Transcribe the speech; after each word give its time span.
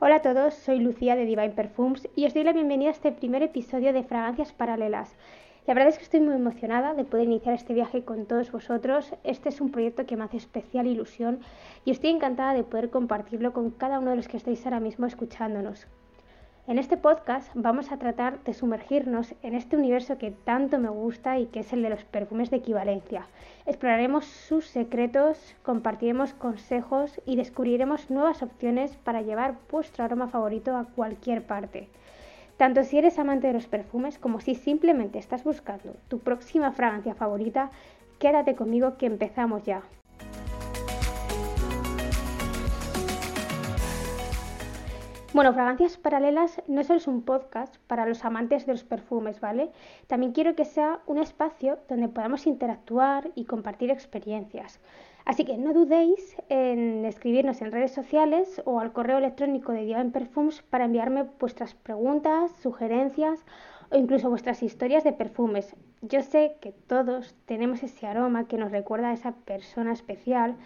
Hola 0.00 0.14
a 0.14 0.22
todos, 0.22 0.54
soy 0.54 0.78
Lucía 0.78 1.16
de 1.16 1.24
Divine 1.24 1.50
Perfumes 1.50 2.08
y 2.14 2.24
os 2.24 2.32
doy 2.32 2.44
la 2.44 2.52
bienvenida 2.52 2.90
a 2.90 2.92
este 2.92 3.10
primer 3.10 3.42
episodio 3.42 3.92
de 3.92 4.04
Fragancias 4.04 4.52
Paralelas. 4.52 5.16
La 5.66 5.74
verdad 5.74 5.88
es 5.88 5.98
que 5.98 6.04
estoy 6.04 6.20
muy 6.20 6.36
emocionada 6.36 6.94
de 6.94 7.02
poder 7.02 7.26
iniciar 7.26 7.56
este 7.56 7.74
viaje 7.74 8.04
con 8.04 8.24
todos 8.26 8.52
vosotros. 8.52 9.12
Este 9.24 9.48
es 9.48 9.60
un 9.60 9.72
proyecto 9.72 10.06
que 10.06 10.16
me 10.16 10.22
hace 10.22 10.36
especial 10.36 10.86
ilusión 10.86 11.40
y 11.84 11.90
estoy 11.90 12.10
encantada 12.10 12.54
de 12.54 12.62
poder 12.62 12.90
compartirlo 12.90 13.52
con 13.52 13.72
cada 13.72 13.98
uno 13.98 14.10
de 14.10 14.16
los 14.18 14.28
que 14.28 14.36
estáis 14.36 14.64
ahora 14.64 14.78
mismo 14.78 15.04
escuchándonos. 15.04 15.88
En 16.68 16.78
este 16.78 16.98
podcast 16.98 17.50
vamos 17.54 17.92
a 17.92 17.96
tratar 17.96 18.44
de 18.44 18.52
sumergirnos 18.52 19.34
en 19.42 19.54
este 19.54 19.74
universo 19.74 20.18
que 20.18 20.32
tanto 20.32 20.78
me 20.78 20.90
gusta 20.90 21.38
y 21.38 21.46
que 21.46 21.60
es 21.60 21.72
el 21.72 21.80
de 21.80 21.88
los 21.88 22.04
perfumes 22.04 22.50
de 22.50 22.58
equivalencia. 22.58 23.26
Exploraremos 23.64 24.26
sus 24.26 24.66
secretos, 24.66 25.56
compartiremos 25.62 26.34
consejos 26.34 27.22
y 27.24 27.36
descubriremos 27.36 28.10
nuevas 28.10 28.42
opciones 28.42 28.98
para 28.98 29.22
llevar 29.22 29.54
vuestro 29.72 30.04
aroma 30.04 30.28
favorito 30.28 30.76
a 30.76 30.84
cualquier 30.84 31.42
parte. 31.42 31.88
Tanto 32.58 32.84
si 32.84 32.98
eres 32.98 33.18
amante 33.18 33.46
de 33.46 33.54
los 33.54 33.66
perfumes 33.66 34.18
como 34.18 34.38
si 34.40 34.54
simplemente 34.54 35.18
estás 35.18 35.44
buscando 35.44 35.96
tu 36.08 36.18
próxima 36.18 36.72
fragancia 36.72 37.14
favorita, 37.14 37.70
quédate 38.18 38.56
conmigo 38.56 38.98
que 38.98 39.06
empezamos 39.06 39.62
ya. 39.62 39.84
Bueno, 45.34 45.52
Fragancias 45.52 45.98
Paralelas 45.98 46.62
no 46.68 46.82
solo 46.82 46.96
es 46.96 47.06
un 47.06 47.20
podcast 47.20 47.76
para 47.86 48.06
los 48.06 48.24
amantes 48.24 48.64
de 48.64 48.72
los 48.72 48.82
perfumes, 48.82 49.40
¿vale? 49.40 49.70
También 50.06 50.32
quiero 50.32 50.54
que 50.54 50.64
sea 50.64 51.00
un 51.04 51.18
espacio 51.18 51.78
donde 51.86 52.08
podamos 52.08 52.46
interactuar 52.46 53.30
y 53.34 53.44
compartir 53.44 53.90
experiencias. 53.90 54.80
Así 55.26 55.44
que 55.44 55.58
no 55.58 55.74
dudéis 55.74 56.34
en 56.48 57.04
escribirnos 57.04 57.60
en 57.60 57.72
redes 57.72 57.92
sociales 57.92 58.62
o 58.64 58.80
al 58.80 58.94
correo 58.94 59.18
electrónico 59.18 59.72
de 59.72 59.84
Divine 59.84 60.12
Perfumes 60.12 60.62
para 60.62 60.86
enviarme 60.86 61.26
vuestras 61.38 61.74
preguntas, 61.74 62.50
sugerencias 62.62 63.44
o 63.90 63.98
incluso 63.98 64.30
vuestras 64.30 64.62
historias 64.62 65.04
de 65.04 65.12
perfumes. 65.12 65.76
Yo 66.00 66.22
sé 66.22 66.56
que 66.62 66.72
todos 66.72 67.36
tenemos 67.44 67.82
ese 67.82 68.06
aroma 68.06 68.48
que 68.48 68.56
nos 68.56 68.72
recuerda 68.72 69.10
a 69.10 69.14
esa 69.14 69.32
persona 69.32 69.92
especial 69.92 70.56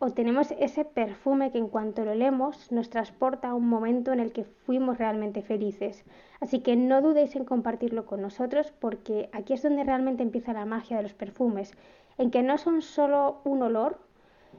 o 0.00 0.10
tenemos 0.10 0.52
ese 0.58 0.84
perfume 0.84 1.50
que 1.50 1.58
en 1.58 1.68
cuanto 1.68 2.04
lo 2.04 2.14
leemos 2.14 2.70
nos 2.70 2.88
transporta 2.88 3.48
a 3.48 3.54
un 3.54 3.68
momento 3.68 4.12
en 4.12 4.20
el 4.20 4.32
que 4.32 4.44
fuimos 4.44 4.98
realmente 4.98 5.42
felices. 5.42 6.04
Así 6.40 6.60
que 6.60 6.76
no 6.76 7.02
dudéis 7.02 7.34
en 7.34 7.44
compartirlo 7.44 8.06
con 8.06 8.22
nosotros 8.22 8.72
porque 8.78 9.28
aquí 9.32 9.54
es 9.54 9.62
donde 9.62 9.84
realmente 9.84 10.22
empieza 10.22 10.52
la 10.52 10.66
magia 10.66 10.98
de 10.98 11.02
los 11.02 11.14
perfumes, 11.14 11.72
en 12.16 12.30
que 12.30 12.42
no 12.42 12.58
son 12.58 12.82
solo 12.82 13.40
un 13.44 13.62
olor, 13.62 13.98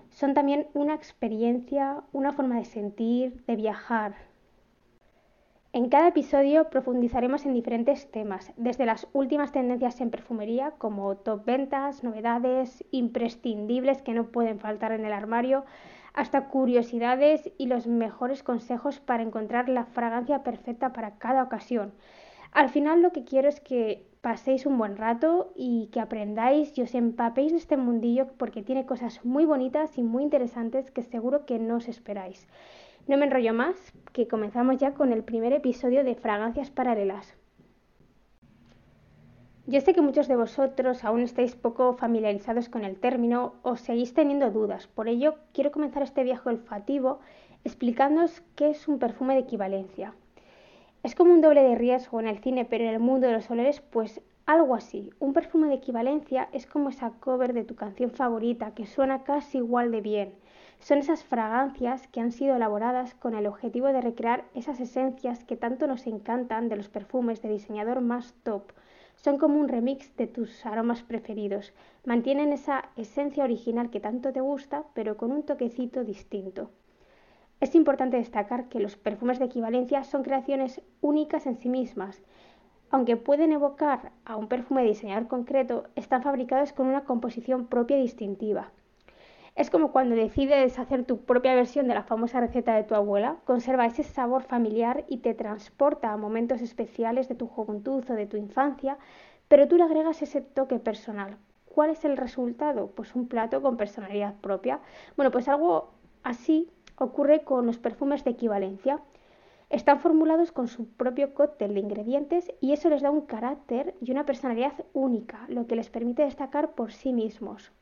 son 0.10 0.34
también 0.34 0.68
una 0.74 0.96
experiencia, 0.96 2.04
una 2.12 2.34
forma 2.34 2.58
de 2.58 2.66
sentir, 2.66 3.44
de 3.46 3.56
viajar, 3.56 4.16
en 5.72 5.90
cada 5.90 6.08
episodio 6.08 6.70
profundizaremos 6.72 7.46
en 7.46 7.54
diferentes 7.54 8.10
temas, 8.10 8.52
desde 8.58 8.88
las 8.88 9.08
últimas 9.14 9.52
tendencias 9.52 10.02
en 10.02 10.10
perfumería 10.10 10.72
como 10.80 11.16
top 11.18 11.46
ventas, 11.46 12.04
novedades, 12.04 12.84
imprescindibles 12.90 14.02
que 14.02 14.14
no 14.14 14.32
pueden 14.32 14.60
faltar 14.60 14.94
en 14.94 15.06
el 15.06 15.14
armario, 15.14 15.66
hasta 16.14 16.48
curiosidades 16.48 17.52
y 17.60 17.68
los 17.68 17.86
mejores 17.86 18.42
consejos 18.42 19.00
para 19.00 19.22
encontrar 19.22 19.70
la 19.70 19.86
fragancia 19.86 20.42
perfecta 20.42 20.92
para 20.92 21.20
cada 21.20 21.44
ocasión. 21.44 21.94
Al 22.52 22.70
final 22.70 23.04
lo 23.04 23.12
que 23.12 23.24
quiero 23.24 23.48
es 23.48 23.60
que 23.60 24.08
paséis 24.22 24.66
un 24.66 24.78
buen 24.78 24.98
rato 24.98 25.54
y 25.56 25.90
que 25.94 26.00
aprendáis 26.00 26.76
y 26.78 26.82
os 26.82 26.96
empapéis 26.96 27.52
de 27.52 27.60
este 27.60 27.78
mundillo 27.78 28.28
porque 28.38 28.64
tiene 28.64 28.88
cosas 28.88 29.24
muy 29.24 29.46
bonitas 29.46 30.00
y 30.00 30.02
muy 30.02 30.24
interesantes 30.24 30.90
que 30.90 31.04
seguro 31.04 31.46
que 31.46 31.60
no 31.60 31.76
os 31.76 31.88
esperáis. 31.88 32.48
No 33.10 33.18
me 33.18 33.26
enrollo 33.26 33.56
más, 33.56 33.76
que 34.14 34.28
comenzamos 34.28 34.78
ya 34.78 34.94
con 34.94 35.12
el 35.12 35.24
primer 35.24 35.52
episodio 35.52 36.04
de 36.04 36.14
Fragancias 36.14 36.70
Paralelas. 36.70 37.36
Yo 39.66 39.82
sé 39.82 39.96
que 39.96 40.02
muchos 40.02 40.28
de 40.28 40.36
vosotros 40.36 41.04
aún 41.04 41.22
estáis 41.22 41.56
poco 41.56 41.96
familiarizados 41.96 42.70
con 42.70 42.86
el 42.86 43.00
término 43.00 43.56
o 43.64 43.78
seguís 43.78 44.14
teniendo 44.14 44.52
dudas, 44.52 44.86
por 44.86 45.08
ello 45.08 45.38
quiero 45.54 45.72
comenzar 45.72 46.04
este 46.04 46.24
viaje 46.24 46.50
olfativo 46.50 47.20
explicándoos 47.64 48.44
qué 48.56 48.70
es 48.70 48.88
un 48.88 49.00
perfume 49.00 49.34
de 49.34 49.40
equivalencia. 49.40 50.14
Es 51.02 51.16
como 51.16 51.34
un 51.34 51.42
doble 51.42 51.64
de 51.64 51.74
riesgo 51.74 52.20
en 52.20 52.28
el 52.28 52.38
cine, 52.38 52.64
pero 52.64 52.84
en 52.84 52.92
el 52.92 53.00
mundo 53.00 53.26
de 53.26 53.34
los 53.34 53.50
olores, 53.50 53.82
pues 53.82 54.22
algo 54.46 54.76
así. 54.76 55.10
Un 55.18 55.34
perfume 55.34 55.70
de 55.70 55.74
equivalencia 55.74 56.48
es 56.52 56.68
como 56.68 56.90
esa 56.90 57.10
cover 57.20 57.54
de 57.54 57.64
tu 57.64 57.74
canción 57.74 58.12
favorita 58.12 58.76
que 58.76 58.86
suena 58.86 59.24
casi 59.24 59.58
igual 59.58 59.90
de 59.90 60.02
bien 60.02 60.34
son 60.80 61.00
esas 61.00 61.24
fragancias 61.24 62.08
que 62.08 62.22
han 62.22 62.32
sido 62.32 62.56
elaboradas 62.56 63.14
con 63.14 63.36
el 63.36 63.48
objetivo 63.48 63.88
de 63.88 64.02
recrear 64.02 64.46
esas 64.56 64.80
esencias 64.80 65.44
que 65.44 65.58
tanto 65.58 65.88
nos 65.88 66.08
encantan 66.08 66.70
de 66.70 66.78
los 66.78 66.88
perfumes 66.88 67.42
de 67.42 67.50
diseñador 67.50 68.02
más 68.02 68.34
top. 68.44 68.72
Son 69.18 69.38
como 69.38 69.60
un 69.60 69.68
remix 69.68 70.16
de 70.16 70.28
tus 70.28 70.66
aromas 70.66 71.04
preferidos. 71.04 71.74
Mantienen 72.06 72.54
esa 72.54 72.86
esencia 72.96 73.44
original 73.44 73.90
que 73.90 74.00
tanto 74.00 74.32
te 74.32 74.40
gusta, 74.40 74.86
pero 74.94 75.18
con 75.18 75.34
un 75.34 75.44
toquecito 75.44 76.06
distinto. 76.06 76.72
Es 77.60 77.76
importante 77.76 78.16
destacar 78.16 78.70
que 78.70 78.80
los 78.80 78.96
perfumes 78.96 79.38
de 79.38 79.46
equivalencia 79.46 80.06
son 80.06 80.24
creaciones 80.24 80.82
únicas 81.02 81.46
en 81.46 81.58
sí 81.58 81.68
mismas. 81.68 82.24
Aunque 82.90 83.18
pueden 83.18 83.52
evocar 83.52 84.14
a 84.24 84.38
un 84.38 84.48
perfume 84.48 84.82
de 84.84 84.88
diseñador 84.88 85.28
concreto, 85.28 85.84
están 85.98 86.24
fabricados 86.24 86.72
con 86.72 86.88
una 86.88 87.04
composición 87.04 87.68
propia 87.68 87.98
y 87.98 88.04
distintiva. 88.04 88.72
Es 89.60 89.70
como 89.70 89.92
cuando 89.92 90.16
decides 90.16 90.80
hacer 90.80 91.04
tu 91.04 91.26
propia 91.26 91.54
versión 91.54 91.90
de 91.90 91.94
la 91.94 92.04
famosa 92.04 92.40
receta 92.40 92.74
de 92.76 92.86
tu 92.86 92.96
abuela, 92.96 93.36
conserva 93.44 93.86
ese 93.86 94.04
sabor 94.04 94.44
familiar 94.44 95.04
y 95.10 95.18
te 95.18 95.34
transporta 95.34 96.14
a 96.14 96.18
momentos 96.18 96.62
especiales 96.62 97.28
de 97.28 97.36
tu 97.36 97.46
juventud 97.46 98.02
o 98.10 98.14
de 98.14 98.26
tu 98.26 98.38
infancia, 98.38 98.98
pero 99.50 99.68
tú 99.68 99.76
le 99.76 99.84
agregas 99.84 100.22
ese 100.22 100.40
toque 100.40 100.80
personal. 100.80 101.36
¿Cuál 101.66 101.90
es 101.90 102.06
el 102.06 102.16
resultado? 102.16 102.92
Pues 102.92 103.16
un 103.16 103.28
plato 103.28 103.62
con 103.62 103.76
personalidad 103.76 104.36
propia. 104.36 104.80
Bueno, 105.18 105.30
pues 105.30 105.50
algo 105.50 105.92
así 106.24 106.72
ocurre 106.96 107.44
con 107.44 107.66
los 107.66 107.80
perfumes 107.80 108.24
de 108.24 108.32
equivalencia. 108.32 109.02
Están 109.70 110.00
formulados 110.00 110.54
con 110.54 110.70
su 110.70 110.88
propio 110.88 111.34
cóctel 111.34 111.74
de 111.74 111.82
ingredientes 111.82 112.50
y 112.62 112.72
eso 112.72 112.90
les 112.90 113.02
da 113.02 113.12
un 113.12 113.26
carácter 113.26 113.94
y 114.00 114.12
una 114.12 114.26
personalidad 114.26 114.86
única, 114.94 115.46
lo 115.50 115.68
que 115.68 115.76
les 115.76 115.90
permite 115.90 116.24
destacar 116.24 116.76
por 116.76 116.94
sí 116.94 117.12
mismos. 117.12 117.74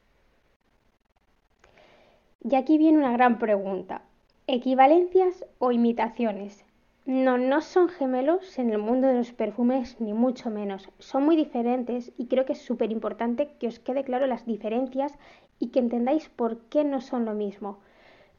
Y 2.44 2.56
aquí 2.56 2.78
viene 2.78 3.00
una 3.00 3.12
gran 3.12 3.40
pregunta. 3.40 4.04
¿Equivalencias 4.46 5.46
o 5.60 5.72
imitaciones? 5.72 6.64
No, 7.06 7.38
no 7.38 7.62
son 7.62 7.90
gemelos 7.90 8.60
en 8.60 8.70
el 8.70 8.78
mundo 8.78 9.08
de 9.08 9.16
los 9.16 9.34
perfumes, 9.34 10.00
ni 10.00 10.14
mucho 10.14 10.50
menos. 10.50 10.90
Son 11.00 11.24
muy 11.24 11.36
diferentes 11.36 12.12
y 12.18 12.28
creo 12.28 12.46
que 12.46 12.54
es 12.54 12.62
súper 12.62 12.92
importante 12.92 13.50
que 13.60 13.68
os 13.68 13.80
quede 13.80 14.04
claro 14.04 14.28
las 14.28 14.46
diferencias 14.46 15.18
y 15.60 15.70
que 15.70 15.80
entendáis 15.80 16.30
por 16.30 16.60
qué 16.70 16.84
no 16.84 17.02
son 17.02 17.26
lo 17.26 17.34
mismo. 17.34 17.80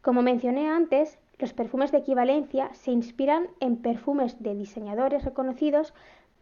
Como 0.00 0.22
mencioné 0.22 0.68
antes, 0.68 1.18
los 1.38 1.52
perfumes 1.52 1.92
de 1.92 1.98
equivalencia 1.98 2.72
se 2.74 2.90
inspiran 2.90 3.48
en 3.60 3.76
perfumes 3.76 4.42
de 4.42 4.54
diseñadores 4.54 5.24
reconocidos 5.24 5.92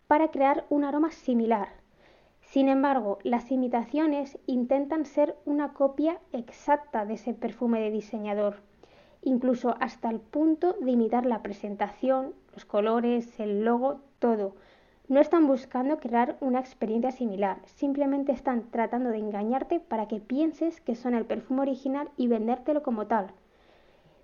para 0.07 0.31
crear 0.31 0.65
un 0.69 0.85
aroma 0.85 1.11
similar, 1.11 1.69
sin 2.47 2.69
embargo, 2.69 3.19
las 3.25 3.51
imitaciones 3.51 4.39
intentan 4.47 5.05
ser 5.05 5.37
una 5.47 5.73
copia 5.73 6.21
exacta 6.33 7.05
de 7.05 7.15
ese 7.15 7.35
perfume 7.35 7.81
de 7.81 7.91
diseñador, 7.91 8.63
incluso 9.23 9.75
hasta 9.81 10.11
el 10.11 10.21
punto 10.21 10.75
de 10.81 10.93
imitar 10.93 11.27
la 11.27 11.43
presentación, 11.43 12.35
los 12.55 12.65
colores, 12.65 13.41
el 13.41 13.65
logo, 13.65 14.01
todo. 14.21 14.55
No 15.09 15.21
están 15.21 15.49
buscando 15.49 15.99
crear 15.99 16.37
una 16.41 16.61
experiencia 16.61 17.11
similar, 17.11 17.59
simplemente 17.65 18.31
están 18.31 18.71
tratando 18.71 19.11
de 19.11 19.19
engañarte 19.19 19.81
para 19.81 20.07
que 20.07 20.21
pienses 20.21 20.81
que 20.81 20.95
son 20.95 21.15
el 21.15 21.27
perfume 21.27 21.63
original 21.63 22.11
y 22.17 22.29
vendértelo 22.29 22.85
como 22.85 23.09
tal. 23.09 23.33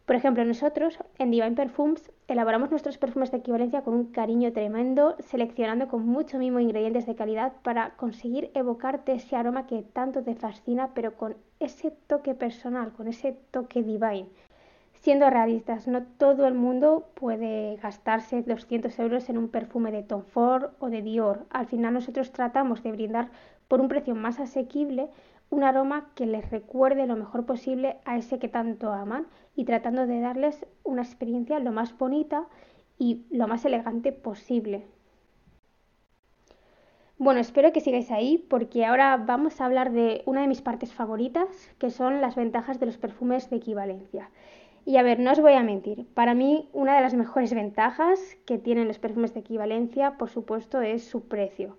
Por 0.07 0.17
ejemplo, 0.17 0.45
nosotros 0.45 0.99
en 1.19 1.31
Divine 1.31 1.53
Perfumes 1.53 2.11
elaboramos 2.27 2.71
nuestros 2.71 2.99
perfumes 2.99 3.31
de 3.31 3.39
equivalencia 3.39 3.83
con 3.83 3.95
un 3.95 4.07
cariño 4.07 4.53
tremendo, 4.53 5.17
seleccionando 5.21 5.87
con 5.87 6.05
mucho 6.05 6.39
mimo 6.39 6.59
ingredientes 6.59 7.07
de 7.07 7.15
calidad 7.15 7.53
para 7.63 7.91
conseguir 7.91 8.51
evocarte 8.55 9.13
ese 9.13 9.37
aroma 9.37 9.69
que 9.69 9.83
tanto 9.83 10.25
te 10.25 10.35
fascina, 10.35 10.91
pero 10.93 11.17
con 11.17 11.37
ese 11.61 11.93
toque 12.09 12.35
personal, 12.35 12.93
con 12.93 13.07
ese 13.07 13.37
toque 13.53 13.85
divine. 13.85 14.27
Siendo 14.95 15.31
realistas, 15.31 15.87
no 15.87 16.03
todo 16.03 16.47
el 16.47 16.55
mundo 16.55 17.09
puede 17.15 17.77
gastarse 17.77 18.43
200 18.43 18.99
euros 18.99 19.29
en 19.29 19.39
un 19.39 19.49
perfume 19.49 19.93
de 19.93 20.03
Tom 20.03 20.23
Ford 20.23 20.71
o 20.81 20.91
de 20.91 21.03
Dior. 21.03 21.47
Al 21.51 21.67
final 21.67 21.95
nosotros 21.95 22.33
tratamos 22.33 22.83
de 22.83 22.93
brindar 22.93 23.29
por 23.69 23.81
un 23.81 23.89
precio 23.89 24.15
más 24.15 24.39
asequible 24.39 25.09
un 25.53 25.65
aroma 25.65 26.09
que 26.15 26.25
les 26.25 26.51
recuerde 26.51 27.07
lo 27.07 27.15
mejor 27.15 27.45
posible 27.45 27.99
a 28.07 28.17
ese 28.17 28.39
que 28.39 28.49
tanto 28.49 28.91
aman 28.91 29.27
y 29.55 29.67
tratando 29.67 30.07
de 30.07 30.19
darles 30.19 30.67
una 30.83 31.03
experiencia 31.03 31.59
lo 31.59 31.73
más 31.73 31.97
bonita 31.99 32.47
y 32.99 33.27
lo 33.31 33.47
más 33.49 33.63
elegante 33.67 34.13
posible. 34.13 34.87
Bueno, 37.19 37.39
espero 37.39 37.71
que 37.71 37.83
sigáis 37.83 38.11
ahí 38.11 38.39
porque 38.49 38.87
ahora 38.87 39.19
vamos 39.19 39.61
a 39.61 39.67
hablar 39.67 39.93
de 39.93 40.23
una 40.25 40.41
de 40.41 40.49
mis 40.49 40.63
partes 40.63 40.95
favoritas, 40.95 41.47
que 41.79 41.91
son 41.91 42.23
las 42.23 42.35
ventajas 42.35 42.81
de 42.81 42.87
los 42.87 42.97
perfumes 42.97 43.51
de 43.51 43.57
equivalencia. 43.57 44.31
Y 44.87 44.97
a 44.97 45.03
ver, 45.03 45.21
no 45.21 45.33
os 45.33 45.41
voy 45.41 45.53
a 45.53 45.63
mentir, 45.63 46.07
para 46.15 46.33
mí 46.33 46.71
una 46.73 46.97
de 46.97 47.03
las 47.03 47.13
mejores 47.13 47.53
ventajas 47.53 48.19
que 48.47 48.57
tienen 48.57 48.89
los 48.89 48.99
perfumes 48.99 49.35
de 49.35 49.41
equivalencia, 49.41 50.17
por 50.17 50.31
supuesto, 50.31 50.81
es 50.81 51.05
su 51.05 51.29
precio. 51.29 51.77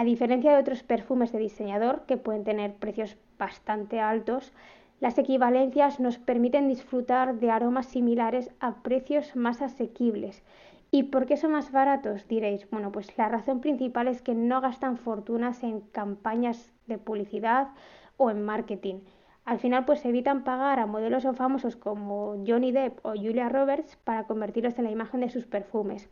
A 0.00 0.04
diferencia 0.04 0.52
de 0.52 0.60
otros 0.60 0.84
perfumes 0.84 1.32
de 1.32 1.40
diseñador 1.40 2.06
que 2.06 2.16
pueden 2.16 2.44
tener 2.44 2.72
precios 2.76 3.16
bastante 3.36 3.98
altos, 3.98 4.52
las 5.00 5.18
equivalencias 5.18 5.98
nos 5.98 6.18
permiten 6.18 6.68
disfrutar 6.68 7.40
de 7.40 7.50
aromas 7.50 7.86
similares 7.86 8.52
a 8.60 8.76
precios 8.84 9.34
más 9.34 9.60
asequibles. 9.60 10.44
¿Y 10.92 11.02
por 11.10 11.26
qué 11.26 11.36
son 11.36 11.50
más 11.50 11.72
baratos? 11.72 12.28
Diréis, 12.28 12.70
bueno, 12.70 12.92
pues 12.92 13.18
la 13.18 13.28
razón 13.28 13.60
principal 13.60 14.06
es 14.06 14.22
que 14.22 14.36
no 14.36 14.60
gastan 14.60 14.98
fortunas 14.98 15.64
en 15.64 15.80
campañas 15.80 16.72
de 16.86 16.98
publicidad 16.98 17.70
o 18.18 18.30
en 18.30 18.44
marketing 18.44 19.00
al 19.48 19.58
final 19.58 19.86
pues 19.86 20.04
evitan 20.04 20.44
pagar 20.44 20.78
a 20.78 20.84
modelos 20.84 21.24
o 21.24 21.32
famosos 21.32 21.74
como 21.74 22.36
Johnny 22.46 22.70
Depp 22.70 22.98
o 23.02 23.14
Julia 23.14 23.48
Roberts 23.48 23.96
para 24.04 24.24
convertirlos 24.24 24.78
en 24.78 24.84
la 24.84 24.90
imagen 24.90 25.20
de 25.20 25.30
sus 25.30 25.46
perfumes. 25.46 26.10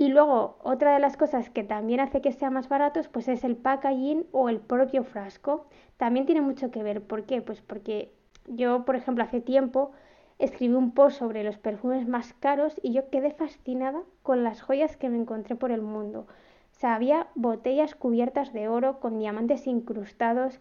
Y 0.00 0.08
luego, 0.08 0.56
otra 0.62 0.94
de 0.94 0.98
las 0.98 1.18
cosas 1.18 1.50
que 1.50 1.62
también 1.62 2.00
hace 2.00 2.22
que 2.22 2.32
sean 2.32 2.54
más 2.54 2.70
baratos, 2.70 3.08
pues 3.08 3.28
es 3.28 3.44
el 3.44 3.54
packaging 3.54 4.24
o 4.32 4.48
el 4.48 4.58
propio 4.58 5.04
frasco. 5.04 5.66
También 5.98 6.24
tiene 6.24 6.40
mucho 6.40 6.70
que 6.70 6.82
ver. 6.82 7.02
¿Por 7.02 7.24
qué? 7.24 7.42
Pues 7.42 7.60
porque 7.60 8.10
yo, 8.46 8.86
por 8.86 8.96
ejemplo, 8.96 9.22
hace 9.22 9.42
tiempo 9.42 9.92
escribí 10.38 10.72
un 10.72 10.92
post 10.92 11.18
sobre 11.18 11.44
los 11.44 11.58
perfumes 11.58 12.08
más 12.08 12.32
caros 12.32 12.80
y 12.82 12.94
yo 12.94 13.10
quedé 13.10 13.30
fascinada 13.30 14.00
con 14.22 14.42
las 14.42 14.62
joyas 14.62 14.96
que 14.96 15.10
me 15.10 15.18
encontré 15.18 15.54
por 15.54 15.70
el 15.70 15.82
mundo. 15.82 16.20
O 16.20 16.78
sea, 16.80 16.94
había 16.94 17.26
botellas 17.34 17.94
cubiertas 17.94 18.54
de 18.54 18.68
oro 18.68 19.00
con 19.00 19.18
diamantes 19.18 19.66
incrustados. 19.66 20.60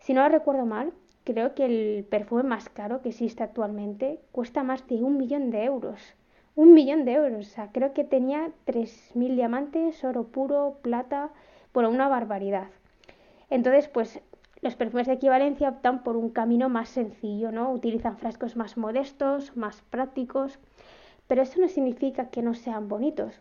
Si 0.00 0.12
no 0.12 0.28
recuerdo 0.28 0.66
mal, 0.66 0.92
creo 1.22 1.54
que 1.54 1.66
el 1.66 2.04
perfume 2.04 2.42
más 2.42 2.68
caro 2.68 3.00
que 3.00 3.10
existe 3.10 3.44
actualmente 3.44 4.18
cuesta 4.32 4.64
más 4.64 4.88
de 4.88 5.04
un 5.04 5.18
millón 5.18 5.50
de 5.50 5.66
euros. 5.66 6.16
Un 6.54 6.74
millón 6.74 7.04
de 7.04 7.12
euros. 7.12 7.46
O 7.46 7.50
sea, 7.50 7.70
creo 7.72 7.92
que 7.92 8.04
tenía 8.04 8.50
3.000 8.66 9.34
diamantes, 9.36 10.04
oro 10.04 10.24
puro, 10.24 10.78
plata, 10.82 11.30
por 11.72 11.84
una 11.84 12.08
barbaridad. 12.08 12.68
Entonces, 13.50 13.88
pues 13.88 14.20
los 14.60 14.76
perfumes 14.76 15.08
de 15.08 15.14
equivalencia 15.14 15.68
optan 15.68 16.04
por 16.04 16.16
un 16.16 16.30
camino 16.30 16.68
más 16.68 16.88
sencillo, 16.88 17.50
¿no? 17.50 17.72
Utilizan 17.72 18.16
frascos 18.16 18.56
más 18.56 18.76
modestos, 18.76 19.56
más 19.56 19.82
prácticos, 19.90 20.58
pero 21.26 21.42
eso 21.42 21.60
no 21.60 21.68
significa 21.68 22.30
que 22.30 22.42
no 22.42 22.54
sean 22.54 22.88
bonitos. 22.88 23.40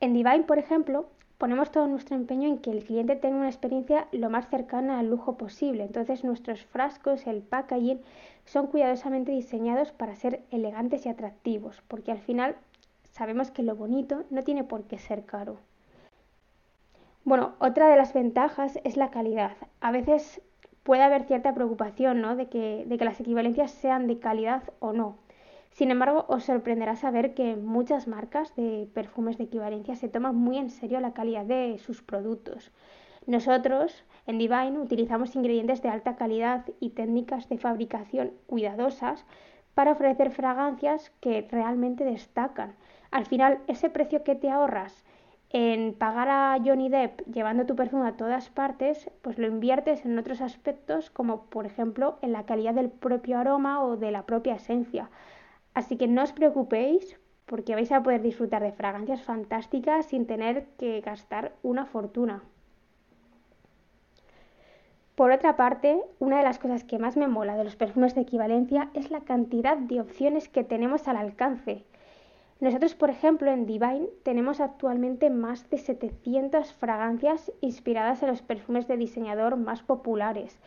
En 0.00 0.12
Divine, 0.12 0.44
por 0.44 0.58
ejemplo, 0.58 1.08
ponemos 1.38 1.70
todo 1.70 1.86
nuestro 1.86 2.16
empeño 2.16 2.48
en 2.48 2.58
que 2.58 2.70
el 2.70 2.84
cliente 2.84 3.16
tenga 3.16 3.36
una 3.36 3.48
experiencia 3.48 4.08
lo 4.12 4.30
más 4.30 4.48
cercana 4.48 4.98
al 4.98 5.10
lujo 5.10 5.36
posible. 5.36 5.84
Entonces 5.84 6.24
nuestros 6.24 6.64
frascos, 6.64 7.26
el 7.26 7.42
packaging, 7.42 8.00
son 8.44 8.68
cuidadosamente 8.68 9.32
diseñados 9.32 9.92
para 9.92 10.16
ser 10.16 10.42
elegantes 10.50 11.04
y 11.04 11.08
atractivos, 11.08 11.82
porque 11.88 12.12
al 12.12 12.18
final 12.18 12.56
sabemos 13.12 13.50
que 13.50 13.62
lo 13.62 13.76
bonito 13.76 14.24
no 14.30 14.44
tiene 14.44 14.64
por 14.64 14.84
qué 14.84 14.98
ser 14.98 15.24
caro. 15.24 15.58
Bueno, 17.24 17.54
otra 17.58 17.88
de 17.88 17.96
las 17.96 18.12
ventajas 18.12 18.78
es 18.84 18.96
la 18.96 19.10
calidad. 19.10 19.56
A 19.80 19.90
veces 19.90 20.40
puede 20.84 21.02
haber 21.02 21.24
cierta 21.24 21.52
preocupación 21.54 22.20
¿no? 22.20 22.36
de, 22.36 22.48
que, 22.48 22.84
de 22.86 22.96
que 22.96 23.04
las 23.04 23.18
equivalencias 23.18 23.72
sean 23.72 24.06
de 24.06 24.20
calidad 24.20 24.62
o 24.78 24.92
no. 24.92 25.16
Sin 25.76 25.90
embargo, 25.90 26.24
os 26.28 26.44
sorprenderá 26.44 26.96
saber 26.96 27.34
que 27.34 27.54
muchas 27.54 28.08
marcas 28.08 28.56
de 28.56 28.88
perfumes 28.94 29.36
de 29.36 29.44
equivalencia 29.44 29.94
se 29.94 30.08
toman 30.08 30.34
muy 30.34 30.56
en 30.56 30.70
serio 30.70 31.00
la 31.00 31.12
calidad 31.12 31.44
de 31.44 31.76
sus 31.76 32.02
productos. 32.02 32.72
Nosotros, 33.26 34.06
en 34.26 34.38
Divine, 34.38 34.80
utilizamos 34.80 35.36
ingredientes 35.36 35.82
de 35.82 35.90
alta 35.90 36.16
calidad 36.16 36.64
y 36.80 36.90
técnicas 37.00 37.50
de 37.50 37.58
fabricación 37.58 38.32
cuidadosas 38.46 39.26
para 39.74 39.92
ofrecer 39.92 40.30
fragancias 40.30 41.12
que 41.20 41.46
realmente 41.50 42.04
destacan. 42.04 42.74
Al 43.10 43.26
final, 43.26 43.58
ese 43.66 43.90
precio 43.90 44.24
que 44.24 44.34
te 44.34 44.48
ahorras 44.48 45.04
en 45.50 45.92
pagar 45.92 46.30
a 46.30 46.56
Johnny 46.64 46.88
Depp 46.88 47.20
llevando 47.30 47.66
tu 47.66 47.76
perfume 47.76 48.08
a 48.08 48.16
todas 48.16 48.48
partes, 48.48 49.10
pues 49.20 49.36
lo 49.36 49.46
inviertes 49.46 50.06
en 50.06 50.18
otros 50.18 50.40
aspectos 50.40 51.10
como 51.10 51.42
por 51.50 51.66
ejemplo 51.66 52.16
en 52.22 52.32
la 52.32 52.46
calidad 52.46 52.72
del 52.72 52.88
propio 52.88 53.38
aroma 53.38 53.84
o 53.84 53.98
de 53.98 54.10
la 54.10 54.24
propia 54.24 54.54
esencia. 54.54 55.10
Así 55.76 55.98
que 55.98 56.08
no 56.08 56.22
os 56.26 56.32
preocupéis 56.32 57.04
porque 57.44 57.76
vais 57.76 57.92
a 57.92 58.02
poder 58.04 58.22
disfrutar 58.24 58.62
de 58.64 58.76
fragancias 58.80 59.20
fantásticas 59.30 60.06
sin 60.10 60.22
tener 60.32 60.54
que 60.78 61.02
gastar 61.02 61.44
una 61.62 61.84
fortuna. 61.84 62.36
Por 65.16 65.32
otra 65.32 65.52
parte, 65.56 66.00
una 66.18 66.38
de 66.38 66.44
las 66.48 66.58
cosas 66.58 66.82
que 66.82 66.98
más 66.98 67.18
me 67.18 67.28
mola 67.28 67.58
de 67.58 67.64
los 67.64 67.76
perfumes 67.76 68.14
de 68.14 68.22
equivalencia 68.22 68.88
es 68.94 69.10
la 69.10 69.20
cantidad 69.20 69.76
de 69.76 70.00
opciones 70.00 70.48
que 70.48 70.64
tenemos 70.64 71.08
al 71.08 71.18
alcance. 71.18 71.84
Nosotros, 72.58 72.94
por 72.94 73.10
ejemplo, 73.10 73.50
en 73.50 73.66
Divine 73.66 74.08
tenemos 74.22 74.60
actualmente 74.60 75.28
más 75.28 75.68
de 75.68 75.76
700 75.76 76.72
fragancias 76.72 77.52
inspiradas 77.60 78.22
en 78.22 78.30
los 78.30 78.40
perfumes 78.40 78.88
de 78.88 78.96
diseñador 78.96 79.58
más 79.58 79.82
populares 79.82 80.58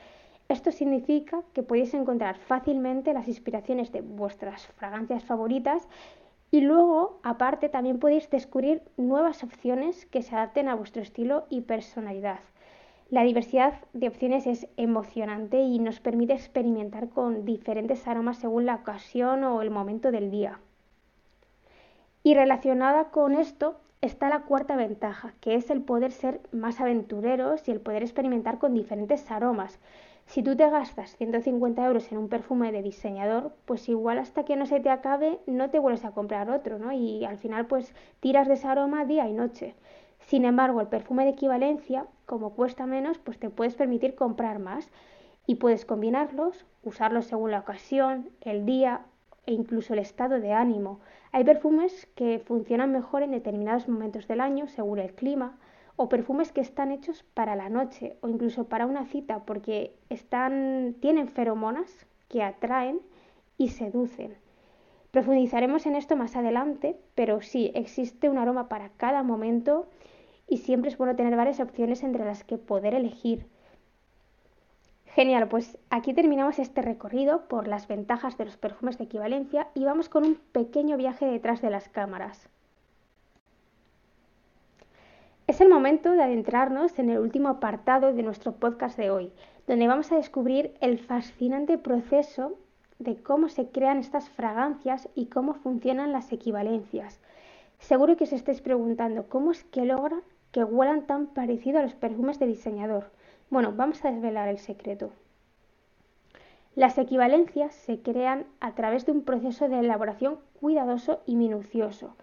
esto 0.50 0.72
significa 0.72 1.44
que 1.54 1.64
podéis 1.64 1.94
encontrar 1.94 2.38
fácilmente 2.40 3.14
las 3.14 3.28
inspiraciones 3.28 3.92
de 3.92 4.02
vuestras 4.02 4.66
fragancias 4.68 5.24
favoritas 5.24 5.88
y 6.52 6.62
luego, 6.62 7.20
aparte, 7.22 7.70
también 7.70 8.00
podéis 8.00 8.30
descubrir 8.32 8.82
nuevas 8.98 9.44
opciones 9.44 10.08
que 10.08 10.24
se 10.24 10.36
adapten 10.36 10.68
a 10.68 10.74
vuestro 10.74 11.04
estilo 11.04 11.46
y 11.50 11.62
personalidad. 11.62 12.40
La 13.12 13.24
diversidad 13.24 13.76
de 13.94 14.08
opciones 14.08 14.48
es 14.48 14.68
emocionante 14.76 15.62
y 15.62 15.78
nos 15.78 16.00
permite 16.00 16.34
experimentar 16.34 17.10
con 17.10 17.46
diferentes 17.46 18.08
aromas 18.08 18.38
según 18.38 18.66
la 18.66 18.76
ocasión 18.76 19.44
o 19.44 19.62
el 19.62 19.70
momento 19.70 20.12
del 20.12 20.32
día. 20.32 20.60
Y 22.24 22.34
relacionada 22.34 23.12
con 23.12 23.36
esto 23.36 23.80
está 24.02 24.30
la 24.30 24.42
cuarta 24.42 24.76
ventaja, 24.76 25.34
que 25.42 25.56
es 25.56 25.70
el 25.70 25.82
poder 25.82 26.12
ser 26.12 26.42
más 26.52 26.80
aventureros 26.80 27.68
y 27.68 27.72
el 27.72 27.82
poder 27.82 28.02
experimentar 28.02 28.58
con 28.58 28.74
diferentes 28.74 29.30
aromas. 29.30 29.80
Si 30.30 30.44
tú 30.44 30.56
te 30.56 30.70
gastas 30.70 31.18
150 31.18 31.84
euros 31.84 32.12
en 32.12 32.20
un 32.20 32.30
perfume 32.30 32.72
de 32.72 32.84
diseñador, 32.84 33.52
pues 33.66 33.90
igual 33.90 34.20
hasta 34.20 34.46
que 34.46 34.56
no 34.56 34.68
se 34.68 34.80
te 34.80 34.92
acabe 34.92 35.40
no 35.48 35.72
te 35.72 35.80
vuelves 35.80 36.06
a 36.06 36.12
comprar 36.12 36.52
otro, 36.52 36.78
¿no? 36.78 36.92
Y 36.92 37.26
al 37.26 37.40
final 37.40 37.66
pues 37.66 37.96
tiras 38.20 38.48
de 38.48 38.54
ese 38.54 38.68
aroma 38.68 39.06
día 39.06 39.28
y 39.28 39.34
noche. 39.34 39.74
Sin 40.20 40.46
embargo, 40.46 40.82
el 40.82 40.88
perfume 40.88 41.24
de 41.24 41.32
equivalencia, 41.32 42.06
como 42.28 42.54
cuesta 42.54 42.86
menos, 42.86 43.18
pues 43.18 43.40
te 43.40 43.50
puedes 43.50 43.74
permitir 43.74 44.14
comprar 44.14 44.60
más 44.60 44.92
y 45.48 45.56
puedes 45.56 45.84
combinarlos, 45.84 46.64
usarlos 46.84 47.26
según 47.26 47.50
la 47.50 47.62
ocasión, 47.62 48.30
el 48.42 48.68
día 48.68 49.02
e 49.48 49.54
incluso 49.54 49.94
el 49.94 50.00
estado 50.00 50.40
de 50.40 50.54
ánimo. 50.54 51.00
Hay 51.32 51.44
perfumes 51.44 52.08
que 52.14 52.38
funcionan 52.38 52.92
mejor 52.92 53.24
en 53.24 53.32
determinados 53.32 53.88
momentos 53.88 54.28
del 54.28 54.42
año 54.42 54.68
según 54.68 55.00
el 55.00 55.16
clima, 55.16 55.58
o 56.02 56.08
perfumes 56.08 56.54
que 56.54 56.62
están 56.62 56.94
hechos 56.94 57.26
para 57.34 57.58
la 57.58 57.68
noche 57.68 58.16
o 58.22 58.30
incluso 58.30 58.70
para 58.70 58.86
una 58.86 59.04
cita 59.04 59.44
porque 59.44 59.92
están, 60.10 60.96
tienen 61.02 61.28
feromonas 61.28 62.06
que 62.30 62.42
atraen 62.42 63.02
y 63.58 63.68
seducen. 63.68 64.38
Profundizaremos 65.12 65.86
en 65.86 65.98
esto 65.98 66.16
más 66.16 66.38
adelante, 66.38 66.96
pero 67.16 67.42
sí, 67.42 67.74
existe 67.76 68.30
un 68.30 68.38
aroma 68.38 68.70
para 68.70 68.92
cada 68.96 69.24
momento 69.24 69.90
y 70.48 70.60
siempre 70.60 70.90
es 70.90 70.98
bueno 70.98 71.18
tener 71.18 71.36
varias 71.36 71.60
opciones 71.60 72.02
entre 72.02 72.24
las 72.24 72.46
que 72.46 72.58
poder 72.58 72.94
elegir. 72.94 73.46
Genial, 75.08 75.50
pues 75.50 75.78
aquí 75.90 76.14
terminamos 76.14 76.60
este 76.60 76.82
recorrido 76.82 77.50
por 77.50 77.68
las 77.68 77.90
ventajas 77.90 78.38
de 78.38 78.46
los 78.46 78.56
perfumes 78.56 78.98
de 78.98 79.04
equivalencia 79.04 79.68
y 79.74 79.84
vamos 79.84 80.08
con 80.08 80.24
un 80.24 80.36
pequeño 80.54 80.96
viaje 80.96 81.26
detrás 81.26 81.62
de 81.62 81.72
las 81.72 81.90
cámaras. 81.90 82.48
Es 85.50 85.62
el 85.62 85.70
momento 85.70 86.12
de 86.12 86.22
adentrarnos 86.22 87.00
en 87.00 87.10
el 87.10 87.18
último 87.18 87.50
apartado 87.50 88.14
de 88.14 88.22
nuestro 88.22 88.52
podcast 88.52 88.96
de 89.00 89.10
hoy, 89.10 89.32
donde 89.66 89.88
vamos 89.88 90.12
a 90.12 90.16
descubrir 90.16 90.76
el 90.80 91.00
fascinante 91.00 91.80
proceso 91.80 92.54
de 93.00 93.16
cómo 93.24 93.50
se 93.50 93.68
crean 93.70 93.98
estas 93.98 94.30
fragancias 94.30 95.10
y 95.16 95.26
cómo 95.26 95.56
funcionan 95.56 96.12
las 96.12 96.32
equivalencias. 96.32 97.20
Seguro 97.80 98.16
que 98.16 98.26
os 98.26 98.32
estáis 98.32 98.62
preguntando 98.62 99.28
cómo 99.28 99.50
es 99.50 99.64
que 99.64 99.86
logran 99.86 100.22
que 100.52 100.64
huelan 100.64 101.08
tan 101.08 101.26
parecido 101.26 101.80
a 101.80 101.82
los 101.82 101.96
perfumes 101.96 102.38
de 102.38 102.46
diseñador. 102.46 103.10
Bueno, 103.50 103.74
vamos 103.76 104.06
a 104.06 104.12
desvelar 104.12 104.50
el 104.50 104.60
secreto. 104.60 105.10
Las 106.76 107.00
equivalencias 107.00 107.74
se 107.74 108.04
crean 108.04 108.46
a 108.60 108.76
través 108.76 109.08
de 109.08 109.14
un 109.14 109.24
proceso 109.24 109.68
de 109.68 109.80
elaboración 109.80 110.38
cuidadoso 110.60 111.24
y 111.26 111.36
minucioso. 111.36 112.14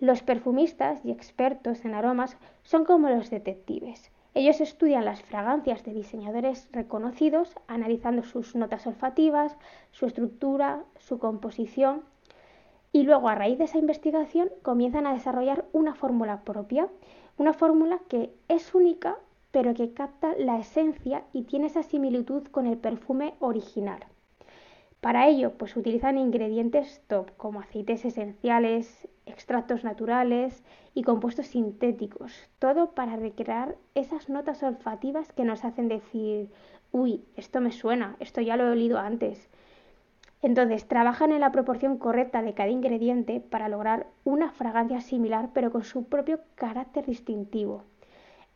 Los 0.00 0.22
perfumistas 0.22 1.04
y 1.04 1.10
expertos 1.10 1.84
en 1.84 1.94
aromas 1.94 2.36
son 2.62 2.84
como 2.84 3.08
los 3.10 3.30
detectives. 3.30 4.10
Ellos 4.34 4.60
estudian 4.60 5.04
las 5.04 5.22
fragancias 5.22 5.84
de 5.84 5.92
diseñadores 5.92 6.68
reconocidos, 6.72 7.54
analizando 7.66 8.22
sus 8.22 8.56
notas 8.56 8.86
olfativas, 8.86 9.56
su 9.90 10.06
estructura, 10.06 10.84
su 10.98 11.18
composición, 11.18 12.02
y 12.92 13.02
luego 13.02 13.28
a 13.28 13.34
raíz 13.34 13.58
de 13.58 13.64
esa 13.64 13.78
investigación 13.78 14.50
comienzan 14.62 15.06
a 15.06 15.12
desarrollar 15.12 15.66
una 15.72 15.94
fórmula 15.94 16.42
propia, 16.44 16.88
una 17.36 17.52
fórmula 17.52 18.00
que 18.08 18.32
es 18.48 18.74
única 18.74 19.18
pero 19.50 19.74
que 19.74 19.92
capta 19.92 20.34
la 20.38 20.58
esencia 20.58 21.24
y 21.32 21.42
tiene 21.42 21.66
esa 21.66 21.82
similitud 21.82 22.44
con 22.48 22.66
el 22.66 22.78
perfume 22.78 23.34
original. 23.40 24.00
Para 25.00 25.28
ello, 25.28 25.52
pues 25.56 25.76
utilizan 25.76 26.18
ingredientes 26.18 27.00
top 27.06 27.30
como 27.38 27.60
aceites 27.60 28.04
esenciales, 28.04 29.08
extractos 29.24 29.82
naturales 29.82 30.62
y 30.94 31.04
compuestos 31.04 31.46
sintéticos, 31.46 32.32
todo 32.58 32.90
para 32.90 33.16
recrear 33.16 33.76
esas 33.94 34.28
notas 34.28 34.62
olfativas 34.62 35.32
que 35.32 35.44
nos 35.44 35.64
hacen 35.64 35.88
decir, 35.88 36.50
uy, 36.92 37.24
esto 37.36 37.62
me 37.62 37.72
suena, 37.72 38.16
esto 38.20 38.42
ya 38.42 38.56
lo 38.56 38.64
he 38.64 38.72
olido 38.72 38.98
antes. 38.98 39.48
Entonces, 40.42 40.86
trabajan 40.86 41.32
en 41.32 41.40
la 41.40 41.52
proporción 41.52 41.96
correcta 41.98 42.42
de 42.42 42.54
cada 42.54 42.70
ingrediente 42.70 43.40
para 43.40 43.68
lograr 43.68 44.06
una 44.24 44.50
fragancia 44.50 45.00
similar 45.00 45.50
pero 45.54 45.70
con 45.70 45.84
su 45.84 46.04
propio 46.04 46.40
carácter 46.54 47.06
distintivo. 47.06 47.84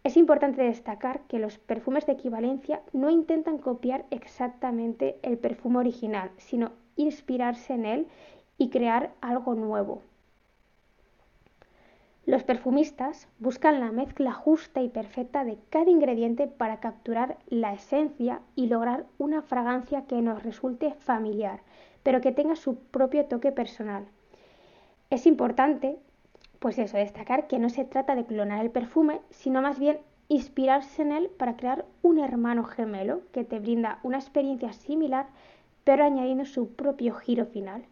Es 0.05 0.19
importante 0.19 0.63
destacar 0.63 1.23
que 1.29 1.39
los 1.39 1.57
perfumes 1.57 2.05
de 2.05 2.13
equivalencia 2.13 2.83
no 2.93 3.09
intentan 3.09 3.57
copiar 3.57 4.05
exactamente 4.11 5.19
el 5.23 5.39
perfume 5.39 5.79
original, 5.79 6.31
sino 6.37 6.73
inspirarse 6.97 7.73
en 7.73 7.87
él 7.87 8.07
y 8.59 8.69
crear 8.69 9.15
algo 9.23 9.55
nuevo. 9.55 10.03
Los 12.27 12.43
perfumistas 12.43 13.29
buscan 13.39 13.81
la 13.81 13.93
mezcla 13.93 14.33
justa 14.33 14.83
y 14.83 14.91
perfecta 14.91 15.43
de 15.43 15.57
cada 15.71 15.91
ingrediente 15.91 16.49
para 16.49 16.81
capturar 16.81 17.39
la 17.49 17.73
esencia 17.73 18.43
y 18.55 18.67
lograr 18.67 19.07
una 19.17 19.41
fragancia 19.41 20.05
que 20.07 20.21
nos 20.21 20.43
resulte 20.43 20.93
familiar, 20.93 21.61
pero 22.03 22.21
que 22.21 22.33
tenga 22.33 22.57
su 22.57 22.77
propio 22.77 23.25
toque 23.25 23.53
personal. 23.53 24.07
Es 25.09 25.27
importante 25.27 25.99
pues 26.65 26.79
eso, 26.79 26.97
destacar 26.97 27.47
que 27.47 27.59
no 27.59 27.69
se 27.69 27.85
trata 27.85 28.15
de 28.15 28.25
clonar 28.25 28.65
el 28.65 28.71
perfume, 28.71 29.21
sino 29.29 29.61
más 29.61 29.79
bien 29.79 29.99
inspirarse 30.29 31.03
en 31.03 31.13
él 31.13 31.29
para 31.29 31.59
crear 31.59 31.85
un 32.01 32.19
hermano 32.19 32.65
gemelo 32.65 33.21
que 33.33 33.45
te 33.45 33.59
brinda 33.59 33.99
una 34.03 34.17
experiencia 34.17 34.73
similar, 34.73 35.27
pero 35.85 36.05
añadiendo 36.05 36.47
su 36.47 36.75
propio 36.75 37.17
giro 37.17 37.45
final. 37.45 37.85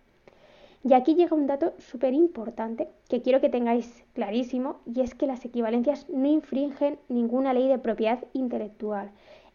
Y 0.82 0.94
aquí 0.94 1.16
llega 1.16 1.36
un 1.36 1.46
dato 1.46 1.74
súper 1.76 2.14
importante 2.14 2.88
que 3.10 3.20
quiero 3.20 3.42
que 3.42 3.50
tengáis 3.50 4.04
clarísimo 4.14 4.80
y 4.86 5.02
es 5.02 5.14
que 5.14 5.26
las 5.26 5.44
equivalencias 5.44 6.08
no 6.08 6.28
infringen 6.28 6.98
ninguna 7.10 7.52
ley 7.52 7.68
de 7.68 7.78
propiedad 7.78 8.24
intelectual. 8.32 9.10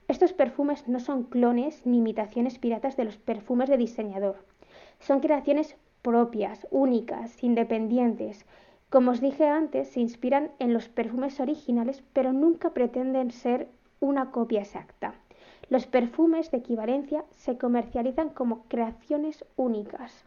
Estos 0.08 0.34
perfumes 0.34 0.88
no 0.88 1.00
son 1.00 1.24
clones 1.24 1.88
ni 1.88 1.98
imitaciones 1.98 2.60
piratas 2.60 2.96
de 2.96 3.06
los 3.06 3.18
perfumes 3.18 3.68
de 3.68 3.78
diseñador. 3.78 4.46
Son 5.00 5.22
creaciones 5.22 5.76
propias, 6.04 6.68
únicas, 6.70 7.44
independientes, 7.44 8.46
como 8.90 9.12
os 9.12 9.20
dije 9.20 9.46
antes, 9.48 9.90
se 9.90 10.00
inspiran 10.00 10.52
en 10.60 10.74
los 10.74 10.88
perfumes 10.88 11.40
originales, 11.40 12.04
pero 12.14 12.32
nunca 12.32 12.70
pretenden 12.70 13.32
ser 13.32 13.68
una 14.00 14.32
copia 14.32 14.62
exacta. 14.62 15.14
Los 15.70 15.86
perfumes 15.86 16.50
de 16.52 16.60
equivalencia 16.60 17.26
se 17.32 17.58
comercializan 17.58 18.30
como 18.30 18.64
creaciones 18.70 19.44
únicas. 19.58 20.24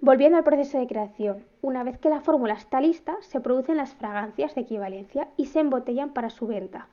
Volviendo 0.00 0.36
al 0.38 0.44
proceso 0.44 0.78
de 0.78 0.86
creación, 0.86 1.44
una 1.62 1.82
vez 1.82 1.98
que 1.98 2.10
la 2.10 2.20
fórmula 2.20 2.54
está 2.54 2.80
lista, 2.80 3.16
se 3.22 3.40
producen 3.40 3.78
las 3.78 3.94
fragancias 3.94 4.54
de 4.54 4.60
equivalencia 4.60 5.28
y 5.36 5.46
se 5.46 5.60
embotellan 5.60 6.12
para 6.12 6.30
su 6.30 6.46
venta. 6.46 6.88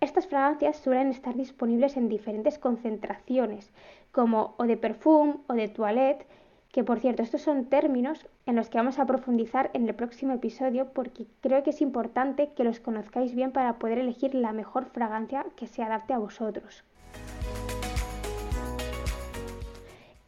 Estas 0.00 0.26
fragancias 0.26 0.76
suelen 0.78 1.08
estar 1.08 1.34
disponibles 1.34 1.96
en 1.96 2.08
diferentes 2.08 2.58
concentraciones, 2.58 3.72
como 4.12 4.54
o 4.56 4.64
de 4.64 4.76
perfume 4.76 5.36
o 5.48 5.54
de 5.54 5.68
toilette, 5.68 6.26
que 6.72 6.82
por 6.82 7.00
cierto, 7.00 7.22
estos 7.22 7.42
son 7.42 7.66
términos 7.66 8.26
en 8.46 8.56
los 8.56 8.70
que 8.70 8.78
vamos 8.78 8.98
a 8.98 9.04
profundizar 9.04 9.70
en 9.74 9.86
el 9.86 9.94
próximo 9.94 10.32
episodio 10.32 10.88
porque 10.94 11.26
creo 11.42 11.62
que 11.62 11.70
es 11.70 11.82
importante 11.82 12.50
que 12.56 12.64
los 12.64 12.80
conozcáis 12.80 13.34
bien 13.34 13.52
para 13.52 13.78
poder 13.78 13.98
elegir 13.98 14.34
la 14.34 14.52
mejor 14.52 14.86
fragancia 14.86 15.44
que 15.54 15.66
se 15.66 15.82
adapte 15.82 16.14
a 16.14 16.18
vosotros. 16.18 16.82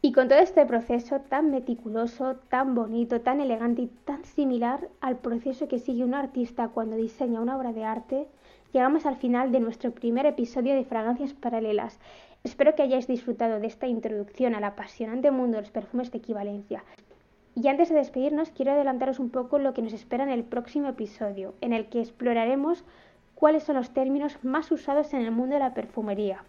Y 0.03 0.13
con 0.13 0.29
todo 0.29 0.39
este 0.39 0.67
proceso 0.67 1.21
tan 1.21 1.51
meticuloso, 1.51 2.37
tan 2.51 2.75
bonito, 2.75 3.23
tan 3.23 3.41
elegante 3.41 3.81
y 3.81 3.87
tan 4.05 4.23
similar 4.27 4.91
al 5.01 5.17
proceso 5.17 5.67
que 5.67 5.79
sigue 5.79 6.05
un 6.05 6.13
artista 6.13 6.69
cuando 6.69 6.97
diseña 6.97 7.41
una 7.41 7.57
obra 7.57 7.73
de 7.73 7.85
arte, 7.85 8.29
llegamos 8.75 9.07
al 9.07 9.17
final 9.17 9.51
de 9.51 9.61
nuestro 9.61 9.93
primer 9.93 10.27
episodio 10.27 10.75
de 10.75 10.85
Fragancias 10.85 11.33
Paralelas. 11.33 11.99
Espero 12.45 12.75
que 12.75 12.83
hayáis 12.83 13.07
disfrutado 13.07 13.59
de 13.59 13.67
esta 13.67 13.87
introducción 13.87 14.55
al 14.55 14.65
apasionante 14.65 15.31
mundo 15.31 15.57
de 15.57 15.63
los 15.63 15.71
perfumes 15.71 16.13
de 16.13 16.19
equivalencia. 16.19 16.85
Y 17.57 17.69
antes 17.69 17.89
de 17.89 17.95
despedirnos, 17.95 18.51
quiero 18.51 18.73
adelantaros 18.73 19.19
un 19.19 19.31
poco 19.31 19.59
lo 19.59 19.73
que 19.73 19.81
nos 19.81 19.95
espera 19.95 20.25
en 20.25 20.31
el 20.31 20.45
próximo 20.45 20.89
episodio, 20.91 21.55
en 21.63 21.73
el 21.73 21.87
que 21.87 22.01
exploraremos 22.01 22.85
cuáles 23.35 23.63
son 23.63 23.77
los 23.77 23.95
términos 23.95 24.39
más 24.43 24.71
usados 24.71 25.15
en 25.15 25.23
el 25.23 25.31
mundo 25.31 25.55
de 25.55 25.61
la 25.61 25.73
perfumería. 25.73 26.45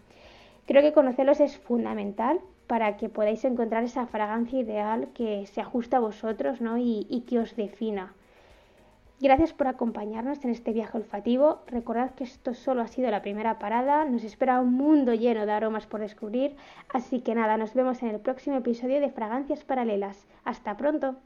Creo 0.66 0.82
que 0.82 0.92
conocerlos 0.92 1.40
es 1.40 1.56
fundamental 1.56 2.40
para 2.66 2.98
que 2.98 3.08
podáis 3.08 3.42
encontrar 3.46 3.82
esa 3.82 4.06
fragancia 4.06 4.60
ideal 4.60 5.08
que 5.14 5.46
se 5.46 5.62
ajusta 5.62 5.96
a 5.96 6.00
vosotros 6.00 6.58
y, 6.78 7.06
y 7.08 7.22
que 7.22 7.38
os 7.38 7.56
defina. 7.56 8.12
Gracias 9.18 9.54
por 9.54 9.66
acompañarnos 9.66 10.44
en 10.44 10.50
este 10.50 10.74
viaje 10.74 10.98
olfativo. 10.98 11.62
Recordad 11.68 12.14
que 12.14 12.24
esto 12.24 12.52
solo 12.52 12.82
ha 12.82 12.86
sido 12.86 13.10
la 13.10 13.22
primera 13.22 13.58
parada. 13.58 14.04
Nos 14.04 14.24
espera 14.24 14.60
un 14.60 14.74
mundo 14.74 15.14
lleno 15.14 15.46
de 15.46 15.52
aromas 15.52 15.86
por 15.86 16.00
descubrir. 16.00 16.54
Así 16.92 17.22
que 17.22 17.34
nada, 17.34 17.56
nos 17.56 17.72
vemos 17.72 18.02
en 18.02 18.10
el 18.10 18.20
próximo 18.20 18.56
episodio 18.56 19.00
de 19.00 19.10
Fragancias 19.10 19.64
Paralelas. 19.64 20.26
Hasta 20.44 20.76
pronto. 20.76 21.16